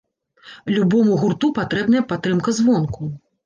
[0.75, 3.15] Любому гурту патрэбная падтрымка звонку.